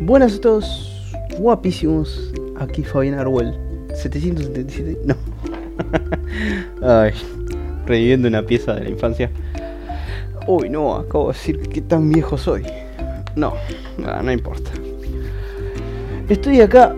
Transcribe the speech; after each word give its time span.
Buenas 0.00 0.36
a 0.36 0.40
todos, 0.40 1.12
guapísimos. 1.38 2.32
Aquí 2.56 2.84
Fabián 2.84 3.18
Arwell, 3.18 3.52
777. 3.94 5.00
No. 5.04 5.16
Ay, 6.82 7.12
reviviendo 7.84 8.28
una 8.28 8.42
pieza 8.42 8.74
de 8.74 8.84
la 8.84 8.90
infancia. 8.90 9.28
Uy, 10.46 10.70
no, 10.70 10.94
acabo 10.94 11.28
de 11.28 11.32
decir 11.34 11.58
que 11.68 11.80
tan 11.82 12.08
viejo 12.10 12.38
soy. 12.38 12.64
No, 13.34 13.54
no, 13.98 14.22
no 14.22 14.32
importa. 14.32 14.70
Estoy 16.28 16.60
acá 16.60 16.94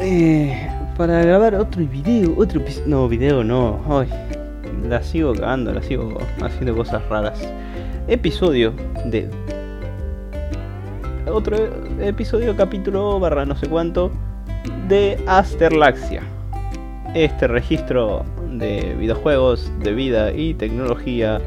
eh, 0.00 0.68
para 0.96 1.22
grabar 1.22 1.54
otro 1.54 1.86
video, 1.86 2.34
otro. 2.38 2.62
No, 2.86 3.08
video 3.08 3.44
no. 3.44 3.78
Ay, 3.88 4.08
la 4.88 5.02
sigo 5.02 5.34
cagando, 5.34 5.72
la 5.74 5.82
sigo 5.82 6.16
haciendo 6.40 6.74
cosas 6.74 7.06
raras. 7.10 7.46
Episodio 8.08 8.72
de 9.04 9.28
otro 11.32 11.56
episodio, 12.00 12.54
capítulo 12.56 13.18
barra 13.18 13.46
no 13.46 13.56
sé 13.56 13.66
cuánto 13.66 14.10
de 14.88 15.18
Asterlaxia. 15.26 16.22
Este 17.14 17.46
registro 17.46 18.24
de 18.50 18.94
videojuegos, 18.98 19.70
de 19.80 19.94
vida 19.94 20.32
y 20.32 20.54
tecnología 20.54 21.40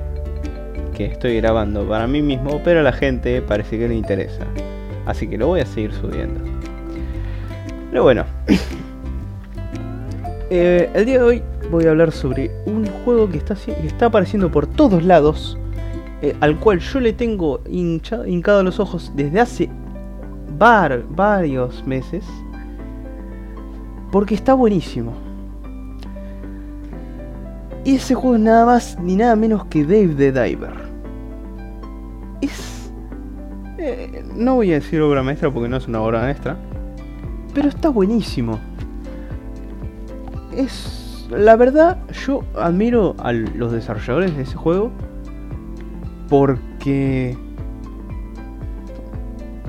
que 0.95 1.05
estoy 1.05 1.38
grabando 1.38 1.88
para 1.88 2.07
mí 2.07 2.21
mismo, 2.21 2.62
pero 2.63 2.79
a 2.79 2.84
la 2.84 2.93
gente 2.93 3.41
parece 3.41 3.77
que 3.77 3.88
le 3.88 3.95
interesa. 3.95 4.45
Así 5.05 5.27
que 5.27 5.38
lo 5.38 5.48
voy 5.48 5.62
a 5.62 5.66
seguir 5.66 5.93
subiendo. 5.93 6.40
Pero 7.91 8.04
bueno, 8.04 8.26
eh, 10.49 10.90
el 10.93 11.05
día 11.05 11.20
de 11.20 11.23
hoy 11.23 11.43
voy 11.70 11.85
a 11.85 11.91
hablar 11.91 12.12
sobre 12.12 12.49
un 12.65 12.88
juego 12.88 13.29
que 13.29 13.38
está, 13.38 13.55
que 13.55 13.88
está 13.88 14.07
apareciendo 14.07 14.52
por 14.52 14.65
todos 14.65 15.04
lados 15.04 15.57
eh, 16.25 16.35
al 16.41 16.59
cual 16.59 16.79
yo 16.79 16.99
le 16.99 17.13
tengo 17.13 17.61
hincado 17.70 18.63
los 18.63 18.79
ojos 18.79 19.11
desde 19.15 19.39
hace 19.39 19.70
varios 20.57 21.85
meses, 21.85 22.25
porque 24.12 24.34
está 24.34 24.55
buenísimo. 24.55 25.13
Y 27.84 27.98
ese 27.98 28.15
juego 28.15 28.37
es 28.37 28.41
nada 28.41 28.65
más 28.65 28.98
ni 28.99 29.15
nada 29.15 29.35
menos 29.35 29.65
que 29.65 29.84
Dave 29.84 30.15
the 30.15 30.31
Diver. 30.31 30.73
Es... 32.41 32.91
Eh, 33.77 34.23
no 34.35 34.55
voy 34.55 34.71
a 34.71 34.76
decir 34.76 34.99
obra 35.01 35.21
maestra 35.21 35.51
porque 35.51 35.70
no 35.70 35.77
es 35.77 35.87
una 35.87 36.01
obra 36.01 36.21
maestra, 36.21 36.57
pero 37.53 37.70
está 37.70 37.90
buenísimo. 37.90 38.59
Es... 40.51 41.27
La 41.29 41.55
verdad, 41.55 41.99
yo 42.26 42.43
admiro 42.55 43.15
a 43.20 43.31
los 43.31 43.71
desarrolladores 43.71 44.35
de 44.35 44.41
ese 44.41 44.55
juego 44.55 44.91
porque 46.29 47.37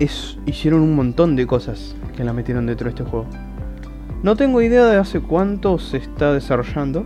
es, 0.00 0.38
hicieron 0.46 0.80
un 0.80 0.94
montón 0.94 1.36
de 1.36 1.46
cosas 1.46 1.96
que 2.16 2.24
la 2.24 2.32
metieron 2.32 2.66
dentro 2.66 2.84
de 2.86 2.90
este 2.90 3.04
juego. 3.04 3.26
No 4.22 4.36
tengo 4.36 4.60
idea 4.62 4.86
de 4.86 4.96
hace 4.96 5.20
cuánto 5.20 5.78
se 5.78 5.98
está 5.98 6.32
desarrollando. 6.32 7.04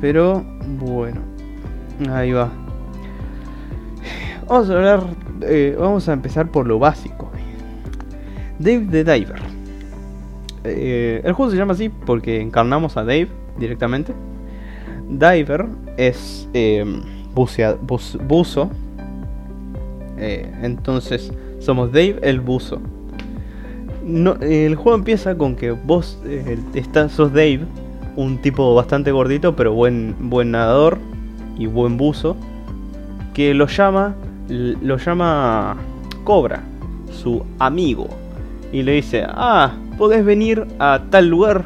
Pero 0.00 0.42
bueno, 0.78 1.20
ahí 2.10 2.32
va. 2.32 2.50
Vamos 4.48 4.70
a 4.70 4.74
hablar, 4.74 5.06
eh, 5.42 5.76
vamos 5.78 6.08
a 6.08 6.12
empezar 6.12 6.50
por 6.50 6.66
lo 6.66 6.78
básico. 6.78 7.30
Dave 8.58 8.86
the 8.90 9.04
Diver. 9.04 9.40
Eh, 10.64 11.20
el 11.24 11.32
juego 11.32 11.50
se 11.50 11.56
llama 11.56 11.72
así 11.72 11.88
porque 11.88 12.40
encarnamos 12.40 12.96
a 12.96 13.00
Dave 13.00 13.28
directamente. 13.58 14.14
Diver 15.08 15.66
es 15.96 16.48
eh, 16.54 16.84
buzo. 17.34 18.70
Eh, 20.18 20.52
entonces 20.62 21.32
somos 21.60 21.92
Dave 21.92 22.18
el 22.22 22.40
buzo. 22.40 22.80
No, 24.04 24.34
el 24.40 24.74
juego 24.74 24.96
empieza 24.96 25.36
con 25.36 25.56
que 25.56 25.70
vos 25.70 26.18
eh, 26.24 26.58
estás, 26.74 27.12
sos 27.12 27.32
Dave, 27.32 27.60
un 28.16 28.38
tipo 28.38 28.74
bastante 28.74 29.12
gordito, 29.12 29.54
pero 29.56 29.72
buen, 29.72 30.14
buen 30.18 30.50
nadador 30.50 30.98
y 31.58 31.66
buen 31.66 31.96
buzo, 31.96 32.36
que 33.34 33.54
lo 33.54 33.66
llama, 33.66 34.14
lo 34.48 34.96
llama 34.96 35.76
Cobra, 36.24 36.62
su 37.12 37.44
amigo, 37.58 38.08
y 38.72 38.82
le 38.82 38.92
dice, 38.92 39.24
ah, 39.26 39.72
podés 39.98 40.24
venir 40.24 40.66
a 40.78 41.02
tal 41.10 41.28
lugar, 41.28 41.64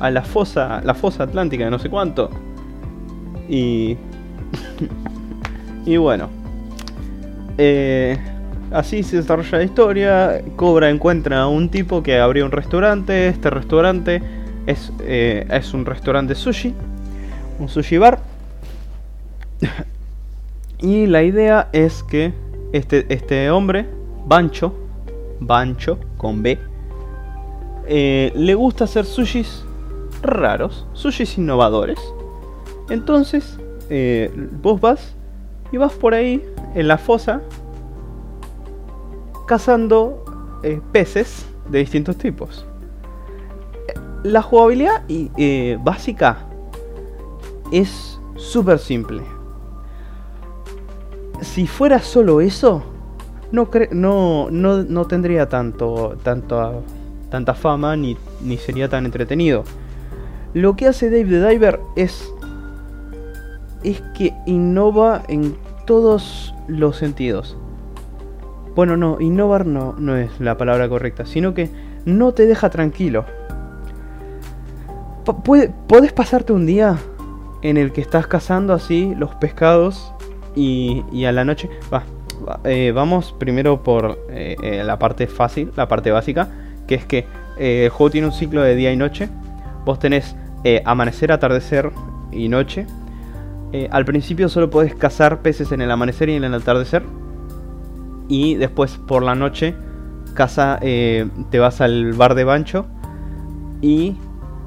a 0.00 0.10
la 0.10 0.22
fosa, 0.22 0.80
la 0.84 0.94
fosa 0.94 1.24
atlántica, 1.24 1.68
no 1.70 1.78
sé 1.78 1.90
cuánto. 1.90 2.30
Y 3.48 3.96
y 5.86 5.96
bueno, 5.96 6.28
eh, 7.58 8.18
así 8.72 9.02
se 9.02 9.18
desarrolla 9.18 9.58
la 9.58 9.64
historia. 9.64 10.42
Cobra 10.56 10.90
encuentra 10.90 11.42
a 11.42 11.48
un 11.48 11.68
tipo 11.68 12.02
que 12.02 12.18
abrió 12.18 12.44
un 12.44 12.52
restaurante. 12.52 13.28
Este 13.28 13.50
restaurante 13.50 14.22
es, 14.66 14.92
eh, 15.00 15.46
es 15.50 15.72
un 15.74 15.86
restaurante 15.86 16.34
sushi, 16.34 16.74
un 17.58 17.68
sushi 17.68 17.98
bar. 17.98 18.18
y 20.78 21.06
la 21.06 21.22
idea 21.22 21.68
es 21.72 22.02
que 22.02 22.32
este, 22.72 23.06
este 23.08 23.50
hombre, 23.50 23.86
Bancho, 24.26 24.74
Bancho 25.40 25.98
con 26.16 26.42
B, 26.42 26.58
eh, 27.86 28.32
le 28.34 28.54
gusta 28.54 28.84
hacer 28.84 29.04
sushis 29.04 29.64
raros, 30.22 30.86
sushis 30.94 31.38
innovadores. 31.38 31.98
Entonces, 32.90 33.58
vos 34.62 34.80
vas 34.80 35.14
y 35.72 35.76
vas 35.76 35.92
por 35.92 36.14
ahí 36.14 36.42
en 36.74 36.88
la 36.88 36.98
fosa 36.98 37.42
cazando 39.46 40.24
eh, 40.62 40.80
peces 40.92 41.46
de 41.68 41.78
distintos 41.78 42.16
tipos. 42.16 42.66
La 44.22 44.40
jugabilidad 44.40 45.02
eh, 45.08 45.78
básica 45.82 46.38
es 47.70 48.18
súper 48.36 48.78
simple. 48.78 49.22
Si 51.42 51.66
fuera 51.66 51.98
solo 51.98 52.40
eso, 52.40 52.82
no, 53.52 53.68
no, 53.90 54.48
no, 54.50 55.04
tendría 55.06 55.48
tanto, 55.48 56.16
tanto, 56.22 56.82
tanta 57.30 57.54
fama 57.54 57.96
ni, 57.96 58.16
ni 58.40 58.56
sería 58.56 58.88
tan 58.88 59.04
entretenido. 59.04 59.64
Lo 60.54 60.76
que 60.76 60.86
hace 60.86 61.10
Dave 61.10 61.24
the 61.24 61.48
Diver 61.48 61.80
es 61.96 62.32
es 63.84 64.02
que 64.14 64.34
innova 64.46 65.22
en 65.28 65.56
todos 65.86 66.54
los 66.66 66.96
sentidos. 66.96 67.56
Bueno, 68.74 68.96
no, 68.96 69.20
innovar 69.20 69.66
no, 69.66 69.94
no 69.98 70.16
es 70.16 70.40
la 70.40 70.56
palabra 70.56 70.88
correcta, 70.88 71.26
sino 71.26 71.54
que 71.54 71.70
no 72.04 72.32
te 72.32 72.46
deja 72.46 72.70
tranquilo. 72.70 73.24
puedes 75.86 76.12
pasarte 76.12 76.52
un 76.52 76.66
día 76.66 76.98
en 77.62 77.76
el 77.76 77.92
que 77.92 78.00
estás 78.00 78.26
cazando 78.26 78.72
así 78.72 79.14
los 79.16 79.34
pescados 79.36 80.12
y, 80.54 81.04
y 81.12 81.24
a 81.24 81.32
la 81.32 81.44
noche... 81.44 81.70
Va, 81.92 82.02
eh, 82.64 82.92
vamos 82.92 83.32
primero 83.38 83.82
por 83.82 84.18
eh, 84.28 84.56
eh, 84.62 84.82
la 84.84 84.98
parte 84.98 85.26
fácil, 85.26 85.72
la 85.76 85.88
parte 85.88 86.10
básica, 86.10 86.48
que 86.86 86.94
es 86.96 87.06
que 87.06 87.26
el 87.56 87.88
juego 87.88 88.10
tiene 88.10 88.26
un 88.26 88.32
ciclo 88.32 88.62
de 88.62 88.74
día 88.74 88.92
y 88.92 88.96
noche. 88.96 89.28
Vos 89.84 89.98
tenés 90.00 90.34
amanecer, 90.84 91.30
atardecer 91.30 91.90
y 92.32 92.48
noche 92.48 92.86
eh, 93.76 93.88
al 93.90 94.04
principio 94.04 94.48
solo 94.48 94.70
puedes 94.70 94.94
cazar 94.94 95.42
peces 95.42 95.72
en 95.72 95.80
el 95.80 95.90
amanecer 95.90 96.28
y 96.28 96.34
en 96.34 96.44
el 96.44 96.54
atardecer. 96.54 97.02
Y 98.28 98.54
después 98.54 99.00
por 99.04 99.24
la 99.24 99.34
noche 99.34 99.74
caza, 100.32 100.78
eh, 100.80 101.26
te 101.50 101.58
vas 101.58 101.80
al 101.80 102.12
bar 102.12 102.36
de 102.36 102.44
Bancho 102.44 102.86
y 103.82 104.14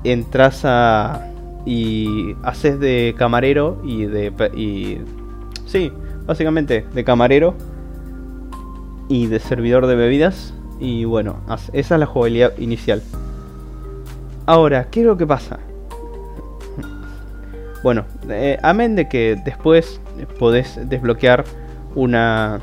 entras 0.04 0.66
a... 0.66 1.32
y 1.66 2.36
haces 2.44 2.82
de 2.82 3.16
camarero 3.18 3.82
y 3.86 4.08
de... 4.08 4.34
Y, 4.54 4.98
sí, 5.66 5.90
básicamente 6.26 6.86
de 6.94 7.04
camarero 7.06 7.56
y 9.08 9.28
de 9.28 9.40
servidor 9.40 9.88
de 9.88 9.96
bebidas. 9.96 10.54
Y 10.82 11.06
bueno, 11.06 11.38
esa 11.72 11.96
es 11.96 12.00
la 12.00 12.06
jugabilidad 12.08 12.58
inicial. 12.58 13.02
Ahora, 14.46 14.90
¿qué 14.90 15.00
es 15.00 15.06
lo 15.06 15.16
que 15.16 15.26
pasa? 15.26 15.60
Bueno, 17.84 18.06
eh, 18.30 18.58
amén 18.64 18.96
de 18.96 19.08
que 19.08 19.40
después 19.44 20.02
podés 20.40 20.80
desbloquear 20.90 21.46
una 21.96 22.60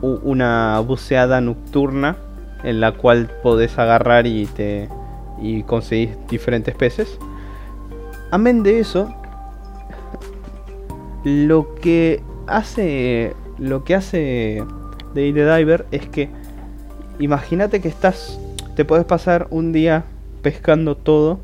una 0.00 0.80
buceada 0.80 1.40
nocturna 1.40 2.16
en 2.62 2.80
la 2.80 2.92
cual 2.92 3.30
podés 3.42 3.78
agarrar 3.78 4.26
y 4.26 4.46
te 4.46 4.88
y 5.40 5.62
conseguir 5.62 6.16
diferentes 6.28 6.74
peces. 6.74 7.18
Amén 8.30 8.62
de 8.62 8.80
eso, 8.80 9.08
lo 11.24 11.74
que 11.76 12.22
hace 12.46 13.34
lo 13.58 13.84
que 13.84 13.94
hace 13.94 14.64
Diver 15.14 15.86
es 15.90 16.08
que 16.08 16.28
imagínate 17.18 17.80
que 17.80 17.88
estás 17.88 18.38
te 18.76 18.84
puedes 18.84 19.04
pasar 19.04 19.46
un 19.50 19.72
día 19.72 20.04
pescando 20.42 20.96
todo 20.96 21.40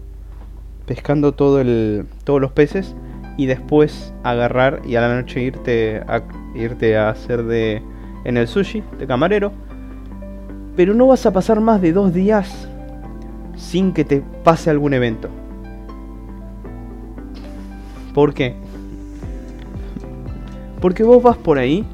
pescando 0.86 1.32
todo 1.32 1.60
el, 1.60 2.06
todos 2.24 2.40
los 2.40 2.52
peces 2.52 2.94
y 3.36 3.46
después 3.46 4.12
agarrar 4.22 4.82
y 4.84 4.96
a 4.96 5.00
la 5.00 5.14
noche 5.14 5.42
irte 5.42 6.02
a, 6.06 6.22
irte 6.54 6.96
a 6.96 7.10
hacer 7.10 7.44
de 7.44 7.82
en 8.24 8.36
el 8.36 8.48
sushi 8.48 8.82
de 8.98 9.06
camarero. 9.06 9.52
Pero 10.76 10.94
no 10.94 11.06
vas 11.06 11.24
a 11.26 11.32
pasar 11.32 11.60
más 11.60 11.80
de 11.80 11.92
dos 11.92 12.12
días 12.12 12.68
sin 13.56 13.92
que 13.92 14.04
te 14.04 14.22
pase 14.42 14.70
algún 14.70 14.94
evento. 14.94 15.28
¿Por 18.12 18.34
qué? 18.34 18.54
Porque 20.80 21.02
vos 21.02 21.22
vas 21.22 21.36
por 21.36 21.58
ahí 21.58 21.84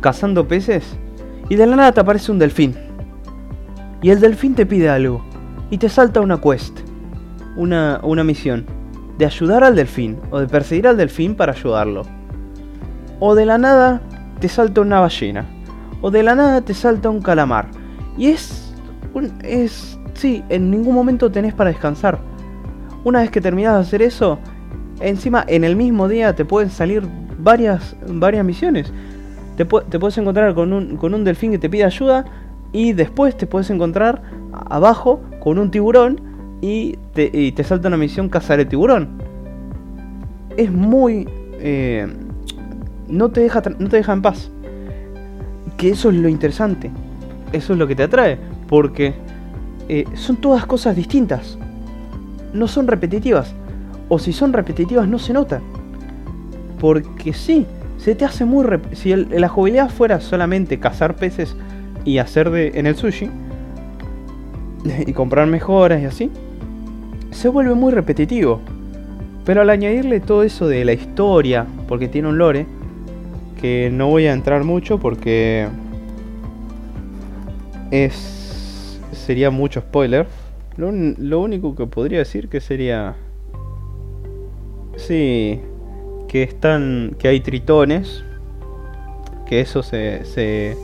cazando 0.00 0.46
peces 0.46 0.96
y 1.48 1.56
de 1.56 1.66
la 1.66 1.76
nada 1.76 1.92
te 1.92 2.00
aparece 2.00 2.30
un 2.30 2.38
delfín. 2.38 2.74
Y 4.02 4.10
el 4.10 4.20
delfín 4.20 4.54
te 4.54 4.66
pide 4.66 4.88
algo 4.88 5.24
y 5.70 5.78
te 5.78 5.88
salta 5.88 6.20
una 6.20 6.40
quest, 6.40 6.78
una, 7.58 8.00
una 8.02 8.24
misión 8.24 8.64
de 9.18 9.26
ayudar 9.26 9.64
al 9.64 9.74
delfín 9.74 10.16
o 10.30 10.38
de 10.38 10.46
perseguir 10.46 10.86
al 10.86 10.96
delfín 10.96 11.34
para 11.34 11.52
ayudarlo. 11.52 12.02
O 13.20 13.34
de 13.34 13.44
la 13.44 13.58
nada 13.58 14.00
te 14.40 14.48
salta 14.48 14.80
una 14.80 15.00
ballena. 15.00 15.44
O 16.00 16.10
de 16.10 16.22
la 16.22 16.36
nada 16.36 16.60
te 16.62 16.72
salta 16.72 17.10
un 17.10 17.20
calamar. 17.20 17.66
Y 18.16 18.28
es... 18.28 18.72
Un, 19.12 19.32
es... 19.42 19.98
Sí, 20.14 20.42
en 20.48 20.70
ningún 20.70 20.94
momento 20.94 21.30
tenés 21.30 21.52
para 21.52 21.70
descansar. 21.70 22.18
Una 23.04 23.20
vez 23.20 23.30
que 23.30 23.40
terminas 23.40 23.74
de 23.74 23.80
hacer 23.80 24.02
eso, 24.02 24.38
encima 25.00 25.44
en 25.48 25.64
el 25.64 25.76
mismo 25.76 26.08
día 26.08 26.34
te 26.34 26.44
pueden 26.44 26.70
salir 26.70 27.02
varias, 27.38 27.96
varias 28.08 28.44
misiones. 28.44 28.92
Te, 29.56 29.64
te 29.64 29.98
puedes 29.98 30.16
encontrar 30.18 30.54
con 30.54 30.72
un, 30.72 30.96
con 30.96 31.12
un 31.12 31.24
delfín 31.24 31.50
que 31.50 31.58
te 31.58 31.68
pide 31.68 31.84
ayuda 31.84 32.24
y 32.72 32.92
después 32.92 33.36
te 33.36 33.46
puedes 33.46 33.70
encontrar 33.70 34.22
abajo 34.52 35.20
con 35.40 35.58
un 35.58 35.70
tiburón 35.70 36.27
y 36.60 36.98
te, 37.14 37.64
salta 37.64 37.88
una 37.88 37.96
misión 37.96 38.28
cazar 38.28 38.60
el 38.60 38.68
tiburón. 38.68 39.08
Es 40.56 40.70
muy... 40.70 41.28
Eh, 41.60 42.06
no, 43.08 43.30
te 43.30 43.40
deja, 43.40 43.62
no 43.78 43.88
te 43.88 43.96
deja 43.96 44.12
en 44.12 44.22
paz. 44.22 44.50
Que 45.76 45.90
eso 45.90 46.10
es 46.10 46.16
lo 46.16 46.28
interesante. 46.28 46.90
Eso 47.52 47.72
es 47.72 47.78
lo 47.78 47.86
que 47.86 47.94
te 47.94 48.02
atrae. 48.02 48.38
Porque 48.68 49.14
eh, 49.88 50.04
son 50.14 50.36
todas 50.36 50.66
cosas 50.66 50.96
distintas. 50.96 51.58
No 52.52 52.66
son 52.66 52.88
repetitivas. 52.88 53.54
O 54.08 54.18
si 54.18 54.32
son 54.32 54.52
repetitivas 54.52 55.06
no 55.06 55.18
se 55.18 55.32
nota. 55.32 55.60
Porque 56.80 57.32
sí, 57.32 57.66
se 57.98 58.14
te 58.14 58.24
hace 58.24 58.44
muy... 58.44 58.66
Si 58.92 59.14
la 59.14 59.48
jugabilidad 59.48 59.90
fuera 59.90 60.20
solamente 60.20 60.80
cazar 60.80 61.14
peces 61.14 61.54
y 62.04 62.18
hacer 62.18 62.50
de 62.50 62.72
en 62.74 62.86
el 62.86 62.96
sushi 62.96 63.30
y 65.06 65.12
comprar 65.12 65.46
mejoras 65.46 66.00
y 66.00 66.04
así, 66.06 66.30
se 67.38 67.48
vuelve 67.48 67.74
muy 67.74 67.92
repetitivo. 67.92 68.60
Pero 69.44 69.60
al 69.60 69.70
añadirle 69.70 70.18
todo 70.18 70.42
eso 70.42 70.66
de 70.66 70.84
la 70.84 70.92
historia, 70.92 71.66
porque 71.86 72.08
tiene 72.08 72.28
un 72.28 72.36
lore, 72.36 72.66
que 73.60 73.90
no 73.92 74.08
voy 74.08 74.26
a 74.26 74.32
entrar 74.32 74.64
mucho 74.64 74.98
porque 74.98 75.68
es 77.92 79.00
sería 79.12 79.50
mucho 79.50 79.80
spoiler. 79.80 80.26
Lo, 80.76 80.90
lo 80.92 81.40
único 81.40 81.76
que 81.76 81.86
podría 81.86 82.18
decir 82.18 82.48
que 82.48 82.60
sería 82.60 83.14
sí 84.96 85.60
que 86.28 86.42
están 86.42 87.16
que 87.18 87.28
hay 87.28 87.40
tritones, 87.40 88.24
que 89.46 89.60
eso 89.60 89.82
se, 89.82 90.24
se, 90.24 90.76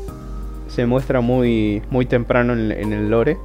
se 0.69 0.87
muestra 0.87 1.21
muy 1.21 1.83
muy 1.91 2.07
temprano 2.07 2.53
en, 2.53 2.71
en 2.71 2.93
el 2.93 3.11
lore. 3.11 3.37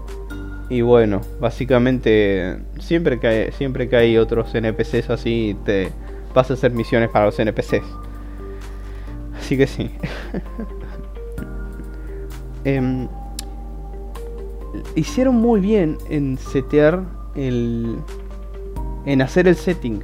Y 0.70 0.82
bueno, 0.82 1.22
básicamente 1.40 2.60
siempre 2.80 3.20
que 3.20 3.28
hay, 3.28 3.52
siempre 3.54 3.90
que 3.90 3.96
hay 3.96 4.18
otros 4.18 4.54
NPCs 4.54 5.10
así, 5.10 5.58
te 5.66 5.92
vas 6.34 6.52
a 6.52 6.54
hacer 6.54 6.72
misiones 6.72 7.10
para 7.10 7.26
los 7.26 7.40
NPCs. 7.40 7.86
Así 9.36 9.58
que 9.58 9.66
sí. 9.66 9.90
eh, 12.66 13.08
hicieron 14.96 15.36
muy 15.36 15.60
bien 15.60 15.98
en 16.10 16.38
setear 16.38 17.02
el. 17.36 17.98
en 19.06 19.22
hacer 19.24 19.48
el 19.48 19.56
setting 19.56 20.04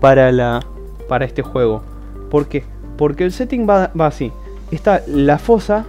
para 0.00 0.32
la. 0.32 0.64
para 1.08 1.26
este 1.26 1.42
juego. 1.42 1.82
¿Por 2.30 2.48
qué? 2.48 2.64
Porque 2.96 3.24
el 3.24 3.32
setting 3.32 3.68
va, 3.68 3.92
va 3.98 4.06
así. 4.06 4.32
Está 4.70 5.02
la 5.06 5.38
fosa 5.38 5.84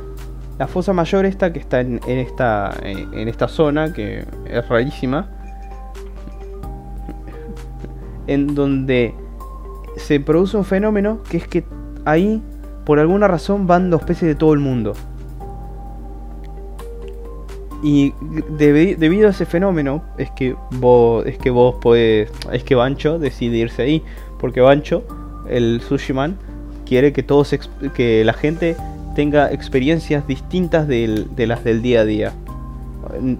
la 0.59 0.67
fosa 0.67 0.91
mayor 0.91 1.25
esta 1.25 1.53
que 1.53 1.59
está 1.59 1.79
en, 1.79 2.01
esta, 2.05 2.75
en 2.83 3.27
esta 3.29 3.47
zona, 3.47 3.93
que 3.93 4.25
es 4.45 4.67
rarísima, 4.67 5.29
en 8.27 8.53
donde 8.53 9.15
se 9.95 10.19
produce 10.19 10.57
un 10.57 10.65
fenómeno 10.65 11.23
que 11.29 11.37
es 11.37 11.47
que 11.47 11.63
ahí, 12.03 12.41
por 12.85 12.99
alguna 12.99 13.29
razón, 13.29 13.67
van 13.67 13.89
dos 13.89 14.03
peces 14.03 14.27
de 14.27 14.35
todo 14.35 14.53
el 14.53 14.59
mundo. 14.59 14.93
Y 17.81 18.13
debido 18.57 19.27
a 19.27 19.31
ese 19.31 19.45
fenómeno 19.45 20.03
es 20.17 20.29
que 20.31 20.53
vos 20.71 21.25
es 21.25 21.37
que 21.37 21.49
vos 21.49 21.75
podés 21.75 22.29
es 22.51 22.65
que 22.65 22.75
Bancho 22.75 23.19
decide 23.19 23.55
irse 23.55 23.81
ahí 23.81 24.03
porque 24.37 24.59
Bancho 24.59 25.05
el 25.47 25.79
sushiman 25.79 26.37
quiere 26.85 27.13
que 27.13 27.23
todos 27.23 27.55
que 27.93 28.25
la 28.25 28.33
gente 28.33 28.75
tenga 29.15 29.51
experiencias 29.51 30.25
distintas 30.27 30.87
de 30.87 31.45
las 31.47 31.63
del 31.63 31.81
día 31.81 32.01
a 32.01 32.05
día. 32.05 32.33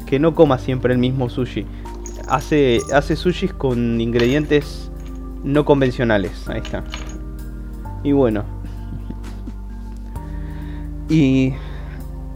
Que 0.06 0.19
no 0.19 0.33
coma 0.36 0.57
siempre 0.57 0.94
el 0.94 1.00
mismo 1.00 1.30
sushi. 1.30 1.66
Hace, 2.27 2.80
hace 2.94 3.16
sushis 3.16 3.54
con 3.54 4.00
ingredientes 4.00 4.92
no 5.44 5.66
convencionales. 5.66 6.48
Ahí 6.48 6.62
está. 6.63 6.83
Y 8.04 8.12
bueno. 8.12 8.44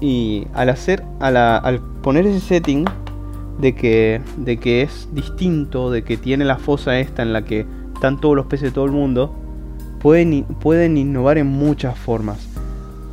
Y, 0.05 0.47
al 0.53 0.67
hacer, 0.67 1.01
al 1.21 1.79
poner 2.01 2.25
ese 2.27 2.41
setting 2.41 2.83
de 3.59 3.73
que, 3.73 4.19
de 4.35 4.57
que 4.57 4.81
es 4.81 5.07
distinto, 5.13 5.91
de 5.91 6.03
que 6.03 6.17
tiene 6.17 6.43
la 6.43 6.57
fosa 6.57 6.99
esta 6.99 7.21
en 7.21 7.31
la 7.31 7.45
que 7.45 7.65
están 7.93 8.19
todos 8.19 8.35
los 8.35 8.47
peces 8.47 8.71
de 8.71 8.71
todo 8.71 8.83
el 8.83 8.91
mundo, 8.91 9.33
pueden, 10.01 10.43
pueden 10.59 10.97
innovar 10.97 11.37
en 11.37 11.47
muchas 11.47 11.97
formas 11.97 12.52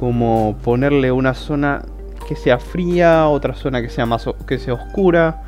como 0.00 0.56
ponerle 0.64 1.12
una 1.12 1.34
zona 1.34 1.82
que 2.26 2.34
sea 2.34 2.58
fría, 2.58 3.28
otra 3.28 3.54
zona 3.54 3.82
que 3.82 3.90
sea 3.90 4.06
más 4.06 4.26
que 4.46 4.58
sea 4.58 4.72
oscura 4.72 5.42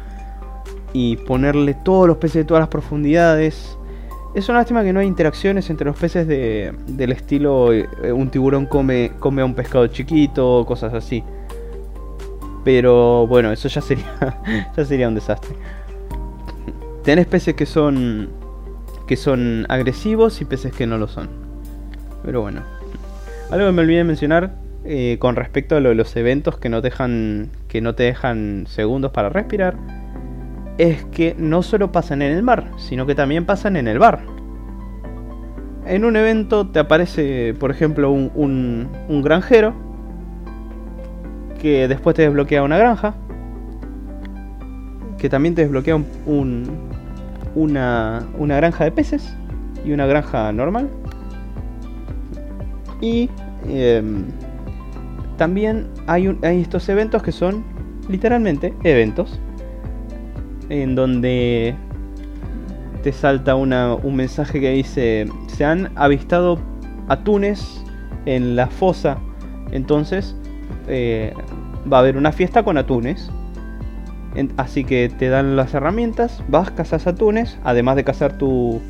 y 0.92 1.16
ponerle 1.16 1.72
todos 1.72 2.06
los 2.06 2.18
peces 2.18 2.42
de 2.42 2.44
todas 2.44 2.60
las 2.60 2.68
profundidades. 2.68 3.78
Es 4.34 4.50
una 4.50 4.58
lástima 4.58 4.82
que 4.82 4.92
no 4.92 5.00
hay 5.00 5.06
interacciones 5.06 5.70
entre 5.70 5.86
los 5.86 5.96
peces 5.96 6.28
de, 6.28 6.74
del 6.86 7.12
estilo 7.12 7.72
eh, 7.72 7.88
un 8.14 8.28
tiburón 8.28 8.66
come, 8.66 9.12
come 9.20 9.40
a 9.40 9.46
un 9.46 9.54
pescado 9.54 9.86
chiquito, 9.86 10.66
cosas 10.68 10.92
así. 10.92 11.24
Pero 12.62 13.26
bueno, 13.26 13.52
eso 13.52 13.68
ya 13.68 13.80
sería, 13.80 14.70
ya 14.76 14.84
sería 14.84 15.08
un 15.08 15.14
desastre. 15.14 15.56
Tenés 17.04 17.26
peces 17.26 17.54
que 17.54 17.64
son 17.64 18.28
que 19.06 19.16
son 19.16 19.64
agresivos 19.70 20.42
y 20.42 20.44
peces 20.44 20.74
que 20.74 20.86
no 20.86 20.98
lo 20.98 21.08
son. 21.08 21.30
Pero 22.22 22.42
bueno. 22.42 22.81
Algo 23.52 23.66
que 23.66 23.72
me 23.72 23.82
olvidé 23.82 24.02
mencionar 24.02 24.54
eh, 24.86 25.18
con 25.18 25.36
respecto 25.36 25.76
a 25.76 25.80
los 25.80 26.16
eventos 26.16 26.56
que 26.56 26.70
no, 26.70 26.80
te 26.80 26.88
dejan, 26.88 27.50
que 27.68 27.82
no 27.82 27.94
te 27.94 28.04
dejan 28.04 28.64
segundos 28.66 29.10
para 29.10 29.28
respirar 29.28 29.76
es 30.78 31.04
que 31.04 31.36
no 31.36 31.62
solo 31.62 31.92
pasan 31.92 32.22
en 32.22 32.32
el 32.32 32.42
mar, 32.42 32.70
sino 32.78 33.04
que 33.04 33.14
también 33.14 33.44
pasan 33.44 33.76
en 33.76 33.88
el 33.88 33.98
bar. 33.98 34.20
En 35.84 36.06
un 36.06 36.16
evento 36.16 36.66
te 36.68 36.78
aparece, 36.78 37.52
por 37.60 37.70
ejemplo, 37.70 38.10
un, 38.10 38.88
un, 39.06 39.22
granjero 39.22 39.74
que 41.60 41.88
después 41.88 42.16
te 42.16 42.22
desbloquea 42.22 42.62
una 42.62 42.78
granja, 42.78 43.16
que 45.18 45.28
también 45.28 45.54
te 45.54 45.60
desbloquea 45.60 45.96
un, 45.96 46.70
una, 47.54 48.26
una 48.38 48.56
granja 48.56 48.84
de 48.84 48.92
peces 48.92 49.36
y 49.84 49.92
una 49.92 50.06
granja 50.06 50.50
normal. 50.52 50.88
Y 53.02 53.28
em, 53.68 54.24
también 55.36 55.88
hay, 56.06 56.34
estos 56.42 56.88
eventos 56.88 57.22
que 57.22 57.32
son 57.32 57.64
literalmente 58.08 58.72
eventos. 58.84 59.38
En 60.70 60.94
donde 60.94 61.74
te 63.02 63.12
salta 63.12 63.56
un 63.56 64.16
mensaje 64.16 64.60
que 64.60 64.70
dice, 64.70 65.26
se 65.48 65.64
han 65.64 65.90
avistado 65.96 66.58
atunes 67.08 67.84
en 68.24 68.56
la 68.56 68.68
fosa. 68.68 69.18
Entonces 69.72 70.36
eh, 70.86 71.34
va 71.92 71.98
a 71.98 72.00
haber 72.00 72.16
una 72.16 72.30
fiesta 72.30 72.62
con 72.62 72.78
atunes. 72.78 73.30
así 74.56 74.84
que 74.84 75.08
te 75.08 75.28
dan 75.28 75.56
las 75.56 75.74
herramientas, 75.74 76.42
vas, 76.48 76.70
cazas 76.70 77.08
atunes, 77.08 77.58
además 77.64 77.96
de 77.96 78.04
cazar 78.04 78.38
tu, 78.38 78.80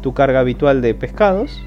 tu 0.00 0.14
carga 0.14 0.40
habitual 0.40 0.80
de 0.80 0.94
pescados. 0.94 1.62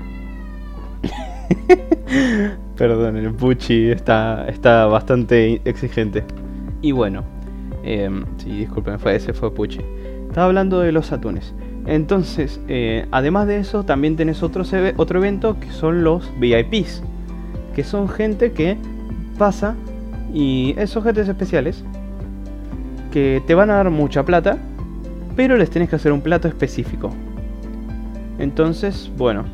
Perdón, 2.78 3.18
el 3.18 3.34
Puchi 3.34 3.92
está, 3.92 4.48
está 4.48 4.86
bastante 4.86 5.62
exigente. 5.66 6.24
Y 6.82 6.92
bueno, 6.92 7.24
eh, 7.84 8.10
sí, 8.38 8.50
disculpen, 8.50 9.00
fue, 9.00 9.16
ese 9.16 9.34
fue 9.34 9.54
Puchi. 9.54 9.80
Estaba 10.28 10.48
hablando 10.48 10.80
de 10.80 10.92
los 10.92 11.12
atunes. 11.12 11.54
Entonces, 11.86 12.60
eh, 12.68 13.06
además 13.12 13.48
de 13.48 13.58
eso, 13.58 13.84
también 13.84 14.16
tenés 14.16 14.42
otro, 14.42 14.64
otro 14.98 15.20
evento 15.20 15.60
que 15.60 15.70
son 15.72 16.04
los 16.04 16.32
VIPs. 16.40 17.04
que 17.76 17.84
son 17.84 18.08
gente 18.08 18.52
que 18.52 18.78
pasa 19.38 19.76
y 20.32 20.76
esos 20.78 20.98
objetos 20.98 21.28
especiales 21.28 21.84
que 23.12 23.42
te 23.46 23.56
van 23.56 23.70
a 23.70 23.76
dar 23.76 23.90
mucha 23.90 24.24
plata, 24.24 24.58
pero 25.36 25.58
les 25.58 25.70
tenés 25.70 25.90
que 25.90 25.96
hacer 25.96 26.12
un 26.12 26.22
plato 26.22 26.48
específico. 26.48 27.12
Entonces, 28.40 29.12
bueno, 29.18 29.46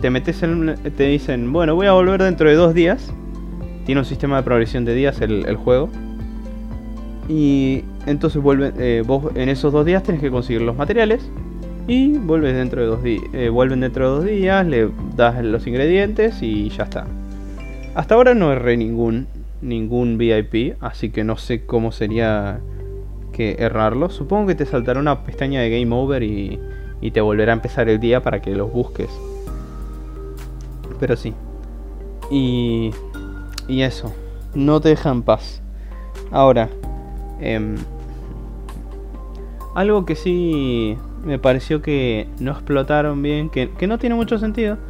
te 0.00 0.10
metes 0.10 0.42
en. 0.42 0.74
Te 0.96 1.04
dicen, 1.04 1.52
bueno, 1.52 1.74
voy 1.74 1.86
a 1.86 1.92
volver 1.92 2.22
dentro 2.22 2.48
de 2.48 2.54
dos 2.54 2.74
días. 2.74 3.12
Tiene 3.84 4.00
un 4.00 4.04
sistema 4.04 4.36
de 4.36 4.42
progresión 4.42 4.84
de 4.84 4.94
días 4.94 5.20
el, 5.20 5.56
juego. 5.56 5.88
Y 7.28 7.84
entonces 8.06 8.42
vuelve, 8.42 8.72
eh, 8.78 9.02
vos 9.06 9.32
en 9.34 9.48
esos 9.48 9.72
dos 9.72 9.84
días 9.84 10.02
tenés 10.02 10.20
que 10.20 10.30
conseguir 10.30 10.62
los 10.62 10.76
materiales. 10.76 11.30
Y 11.88 12.18
vuelves 12.18 12.54
dentro 12.54 12.80
de 12.80 12.86
dos 12.88 13.02
días. 13.02 13.22
Eh, 13.32 13.48
vuelven 13.48 13.80
dentro 13.80 14.10
de 14.10 14.16
dos 14.16 14.24
días, 14.24 14.66
le 14.66 14.90
das 15.14 15.42
los 15.44 15.66
ingredientes 15.66 16.42
y 16.42 16.68
ya 16.70 16.84
está. 16.84 17.06
Hasta 17.94 18.16
ahora 18.16 18.34
no 18.34 18.52
erré 18.52 18.76
ningún, 18.76 19.28
ningún 19.62 20.18
VIP, 20.18 20.76
así 20.80 21.10
que 21.10 21.24
no 21.24 21.36
sé 21.36 21.64
cómo 21.64 21.92
sería 21.92 22.58
que 23.32 23.56
errarlo. 23.58 24.10
Supongo 24.10 24.48
que 24.48 24.56
te 24.56 24.66
saltará 24.66 24.98
una 24.98 25.24
pestaña 25.24 25.60
de 25.60 25.70
Game 25.70 25.94
Over 25.94 26.22
y, 26.24 26.58
y 27.00 27.12
te 27.12 27.20
volverá 27.20 27.52
a 27.52 27.54
empezar 27.54 27.88
el 27.88 28.00
día 28.00 28.20
para 28.20 28.42
que 28.42 28.54
los 28.54 28.70
busques. 28.72 29.08
Pero 30.98 31.16
sí. 31.16 31.34
Y, 32.30 32.90
y 33.68 33.82
eso. 33.82 34.12
No 34.54 34.80
te 34.80 34.90
deja 34.90 35.10
en 35.10 35.22
paz. 35.22 35.62
Ahora, 36.30 36.68
em, 37.40 37.76
algo 39.74 40.04
que 40.06 40.16
sí 40.16 40.96
me 41.24 41.38
pareció 41.38 41.82
que 41.82 42.28
no 42.40 42.52
explotaron 42.52 43.22
bien, 43.22 43.50
que, 43.50 43.70
que 43.70 43.86
no 43.86 43.98
tiene 43.98 44.14
mucho 44.14 44.38
sentido. 44.38 44.78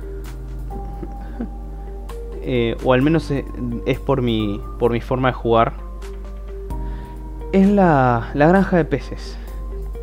Eh, 2.48 2.76
o 2.84 2.92
al 2.92 3.02
menos 3.02 3.32
es 3.32 3.98
por 3.98 4.22
mi, 4.22 4.60
por 4.78 4.92
mi 4.92 5.00
forma 5.00 5.26
de 5.26 5.34
jugar. 5.34 5.72
Es 7.50 7.68
la, 7.68 8.30
la 8.34 8.46
granja 8.46 8.76
de 8.76 8.84
peces. 8.84 9.36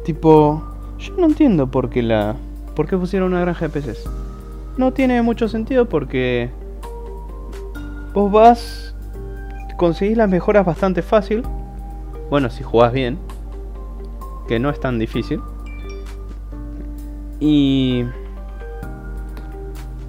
Tipo, 0.03 0.61
yo 0.99 1.13
no 1.15 1.27
entiendo 1.27 1.71
por 1.71 1.89
qué 1.89 2.03
la, 2.03 2.35
por 2.75 2.85
qué 2.85 2.97
pusieron 2.97 3.31
una 3.31 3.39
granja 3.39 3.67
de 3.67 3.69
peces 3.69 4.05
no 4.77 4.93
tiene 4.93 5.21
mucho 5.21 5.47
sentido 5.47 5.87
porque 5.87 6.49
vos 8.13 8.31
vas, 8.31 8.95
conseguís 9.77 10.17
las 10.17 10.29
mejoras 10.29 10.65
bastante 10.65 11.01
fácil. 11.01 11.43
Bueno, 12.29 12.49
si 12.49 12.63
jugás 12.63 12.93
bien, 12.93 13.19
que 14.47 14.59
no 14.59 14.69
es 14.69 14.79
tan 14.79 14.99
difícil. 14.99 15.41
Y 17.39 18.05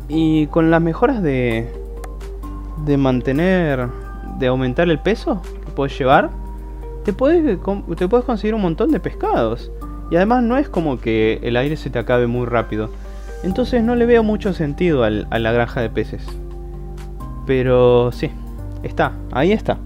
y 0.06 0.46
con 0.48 0.70
las 0.70 0.82
mejoras 0.82 1.22
de 1.22 1.68
de 2.84 2.96
mantener 2.96 3.88
de 4.38 4.46
aumentar 4.46 4.90
el 4.90 4.98
peso 4.98 5.40
que 5.64 5.70
puedes 5.72 5.98
llevar, 5.98 6.30
te 7.04 7.12
puedes 7.12 7.58
te 7.96 8.08
puedes 8.08 8.24
conseguir 8.24 8.54
un 8.54 8.62
montón 8.62 8.90
de 8.90 9.00
pescados. 9.00 9.70
Y 10.10 10.16
además 10.16 10.42
no 10.42 10.56
es 10.58 10.68
como 10.68 10.98
que 11.00 11.40
el 11.42 11.56
aire 11.56 11.76
se 11.76 11.90
te 11.90 11.98
acabe 11.98 12.26
muy 12.26 12.46
rápido 12.46 12.90
entonces 13.44 13.82
no 13.82 13.94
le 13.94 14.06
veo 14.06 14.22
mucho 14.22 14.54
sentido 14.54 15.04
a 15.04 15.10
la 15.10 15.52
granja 15.52 15.82
de 15.82 15.90
peces. 15.90 16.26
Pero 17.46 18.10
sí, 18.10 18.30
está, 18.82 19.12
ahí 19.32 19.52
está. 19.52 19.76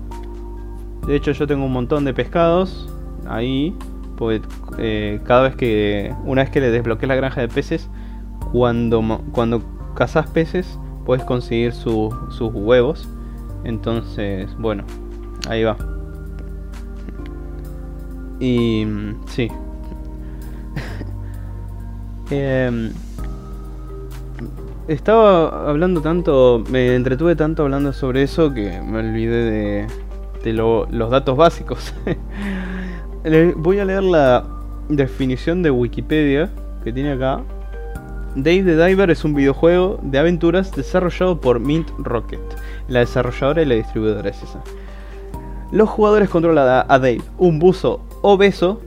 De 1.06 1.16
hecho 1.16 1.32
yo 1.32 1.46
tengo 1.46 1.64
un 1.64 1.72
montón 1.72 2.04
de 2.04 2.14
pescados 2.14 2.88
ahí. 3.26 3.74
Pues 4.16 4.42
cada 5.24 5.42
vez 5.42 5.56
que, 5.56 6.14
una 6.24 6.42
vez 6.42 6.50
que 6.50 6.60
le 6.60 6.70
desbloquees 6.70 7.08
la 7.08 7.14
granja 7.16 7.40
de 7.40 7.48
peces, 7.48 7.88
cuando, 8.52 9.22
cuando 9.32 9.62
cazas 9.94 10.28
peces, 10.30 10.78
puedes 11.04 11.24
conseguir 11.24 11.72
sus 11.72 12.14
huevos. 12.40 13.08
Entonces, 13.64 14.48
bueno, 14.58 14.84
ahí 15.48 15.64
va. 15.64 15.76
Y 18.38 18.86
sí. 19.26 19.48
eh, 22.30 22.92
estaba 24.88 25.68
hablando 25.68 26.00
tanto, 26.00 26.64
me 26.70 26.94
entretuve 26.94 27.36
tanto 27.36 27.62
hablando 27.62 27.92
sobre 27.92 28.22
eso 28.22 28.52
que 28.52 28.80
me 28.80 28.98
olvidé 29.00 29.86
de, 30.42 30.52
los 30.52 31.10
datos 31.10 31.36
básicos. 31.36 31.94
Voy 33.56 33.78
a 33.78 33.84
leer 33.84 34.02
la 34.02 34.44
definición 34.88 35.62
de 35.62 35.70
Wikipedia 35.70 36.50
que 36.82 36.92
tiene 36.92 37.12
acá. 37.12 37.42
Dave 38.34 38.62
the 38.62 38.82
Diver 38.82 39.10
es 39.10 39.24
un 39.24 39.34
videojuego 39.34 39.98
de 40.02 40.18
aventuras 40.18 40.72
desarrollado 40.72 41.40
por 41.40 41.60
Mint 41.60 41.90
Rocket. 41.98 42.40
La 42.88 43.00
desarrolladora 43.00 43.62
y 43.62 43.66
la 43.66 43.74
distribuidora 43.74 44.30
es 44.30 44.42
esa. 44.42 44.62
Los 45.70 45.88
jugadores 45.90 46.30
controlan 46.30 46.84
a 46.88 46.98
Dave, 46.98 47.20
un 47.36 47.58
buzo 47.58 48.00
obeso 48.22 48.80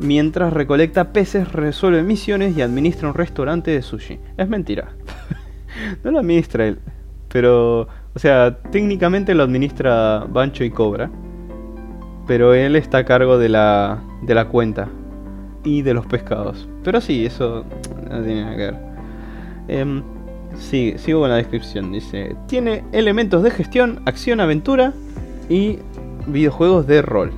Mientras 0.00 0.52
recolecta 0.52 1.12
peces, 1.12 1.52
resuelve 1.52 2.02
misiones 2.02 2.56
y 2.56 2.62
administra 2.62 3.08
un 3.08 3.14
restaurante 3.14 3.70
de 3.70 3.82
sushi. 3.82 4.18
Es 4.36 4.48
mentira. 4.48 4.88
no 6.04 6.10
lo 6.10 6.18
administra 6.18 6.66
él. 6.66 6.78
Pero, 7.28 7.82
o 8.14 8.18
sea, 8.18 8.58
técnicamente 8.70 9.34
lo 9.34 9.42
administra 9.42 10.26
Bancho 10.28 10.64
y 10.64 10.70
Cobra. 10.70 11.10
Pero 12.26 12.54
él 12.54 12.76
está 12.76 12.98
a 12.98 13.04
cargo 13.04 13.38
de 13.38 13.48
la, 13.48 14.02
de 14.22 14.34
la 14.34 14.48
cuenta 14.48 14.88
y 15.62 15.82
de 15.82 15.94
los 15.94 16.06
pescados. 16.06 16.68
Pero 16.82 17.00
sí, 17.00 17.26
eso 17.26 17.64
no 18.10 18.22
tiene 18.22 18.42
nada 18.42 18.56
que 18.56 18.62
ver. 18.62 18.76
Eh, 19.68 20.02
sí, 20.58 20.94
sigo 20.96 21.20
con 21.20 21.30
la 21.30 21.36
descripción. 21.36 21.92
Dice, 21.92 22.36
tiene 22.46 22.84
elementos 22.92 23.42
de 23.42 23.50
gestión, 23.50 24.02
acción, 24.06 24.40
aventura 24.40 24.92
y 25.48 25.78
videojuegos 26.26 26.86
de 26.86 27.02
rol. 27.02 27.32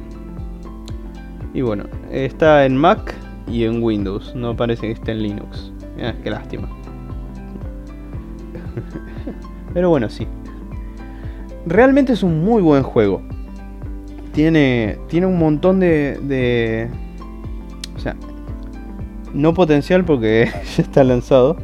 Y 1.55 1.63
bueno, 1.63 1.85
está 2.11 2.65
en 2.65 2.77
Mac 2.77 3.15
y 3.47 3.65
en 3.65 3.83
Windows. 3.83 4.35
No 4.35 4.57
parece 4.57 4.83
que 4.83 4.93
esté 4.93 5.13
en 5.13 5.23
Linux. 5.23 5.73
Ah, 6.03 6.15
qué 6.23 6.31
lástima. 6.31 6.69
Pero 9.75 9.91
bueno, 9.91 10.09
sí. 10.09 10.27
Realmente 11.67 12.13
es 12.13 12.23
un 12.23 12.45
muy 12.45 12.63
buen 12.63 12.83
juego. 12.83 13.23
Tiene, 14.33 14.99
tiene 15.09 15.27
un 15.27 15.39
montón 15.39 15.81
de, 15.81 16.19
de... 16.23 16.89
O 17.97 17.99
sea, 17.99 18.15
no 19.33 19.55
potencial 19.55 20.05
porque 20.05 20.51
ya 20.77 20.83
está 20.83 21.05
lanzado. 21.05 21.57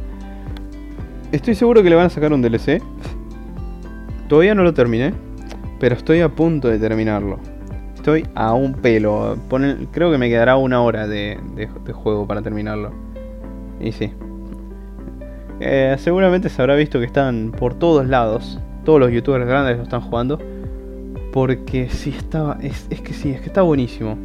Estoy 1.31 1.55
seguro 1.55 1.81
que 1.81 1.89
le 1.89 1.95
van 1.95 2.07
a 2.07 2.09
sacar 2.09 2.33
un 2.33 2.41
DLC. 2.41 2.81
Todavía 4.27 4.55
no 4.55 4.63
lo 4.63 4.73
terminé, 4.73 5.13
pero 5.79 5.95
estoy 5.95 6.21
a 6.21 6.29
punto 6.29 6.67
de 6.67 6.79
terminarlo. 6.79 7.39
Estoy 8.03 8.27
a 8.35 8.53
un 8.53 8.73
pelo. 8.73 9.37
creo 9.93 10.11
que 10.11 10.17
me 10.17 10.27
quedará 10.27 10.57
una 10.57 10.81
hora 10.81 11.07
de, 11.07 11.39
juego 11.93 12.27
para 12.27 12.41
terminarlo. 12.41 12.91
Y 13.79 13.93
sí. 13.93 14.11
Eh, 15.61 15.95
seguramente 15.97 16.49
se 16.49 16.61
habrá 16.61 16.75
visto 16.75 16.99
que 16.99 17.05
están 17.05 17.53
por 17.57 17.75
todos 17.75 18.05
lados. 18.05 18.59
Todos 18.83 18.99
los 18.99 19.09
youtubers 19.09 19.45
grandes 19.45 19.77
lo 19.77 19.83
están 19.83 20.01
jugando. 20.01 20.37
Porque 21.31 21.87
sí 21.87 22.09
estaba. 22.09 22.57
Es, 22.61 22.83
que 22.99 23.13
sí, 23.13 23.31
es 23.31 23.39
que 23.39 23.47
está 23.47 23.61
buenísimo. 23.61 24.17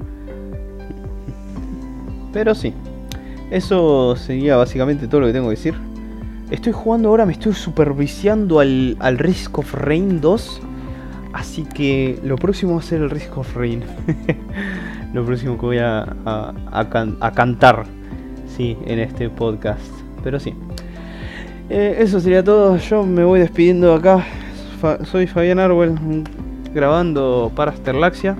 Pero 2.33 2.57
sí. 2.57 2.75
Eso 3.53 4.17
sería 4.17 4.57
básicamente 4.57 5.07
todo 5.07 5.21
lo 5.21 5.29
que 5.29 5.33
tengo 5.35 5.51
que 5.51 5.55
decir. 5.55 5.75
Estoy 6.51 6.73
jugando 6.73 7.11
ahora, 7.11 7.27
me 7.27 7.33
estoy 7.33 7.53
superviciando 7.53 8.59
al, 8.59 8.97
al 8.99 9.19
Risk 9.19 9.57
of 9.57 9.73
Rain 9.73 10.21
2. 10.21 10.63
Así 11.39 11.63
que 11.63 12.19
lo 12.25 12.35
próximo 12.37 12.75
va 12.75 12.81
a 12.81 12.83
ser 12.83 13.01
el 13.01 13.11
Risk 13.11 13.39
of 13.39 13.57
Rain. 13.57 13.85
lo 15.15 15.25
próximo 15.25 15.57
que 15.57 15.67
voy 15.67 15.79
a, 15.79 16.05
cantar 17.35 17.85
sí, 18.57 18.77
en 18.85 18.99
este 18.99 19.31
podcast. 19.31 19.87
Pero 20.25 20.41
sí. 20.41 20.53
Eh, 21.71 21.97
eso 22.01 22.19
sería 22.19 22.43
todo. 22.43 22.77
Yo 22.79 23.05
me 23.05 23.23
voy 23.23 23.39
despidiendo 23.39 23.95
acá. 23.95 24.27
soy 25.05 25.29
Fabián 25.29 25.61
Arwell 25.61 25.95
grabando 26.75 27.53
para 27.55 27.71
Asterlaxia. 27.71 28.37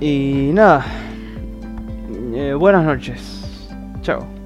Y 0.00 0.50
nada. 0.52 0.84
Eh, 2.34 2.54
buenas 2.54 2.84
noches. 2.84 3.70
Chao. 4.02 4.39